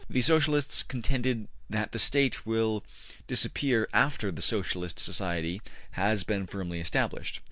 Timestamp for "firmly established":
6.47-7.39